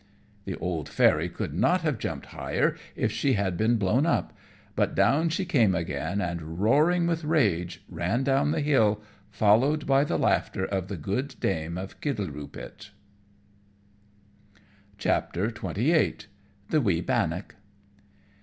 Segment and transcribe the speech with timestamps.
[0.45, 4.35] The old Fairy could not have jumped higher if she had been blown up;
[4.75, 10.03] but down she came again, and roaring with rage ran down the hill, followed by
[10.03, 12.89] the laughter of the good dame of Kittleroopit.
[14.97, 15.53] XXVIII.
[16.71, 17.53] _The wee Bannock.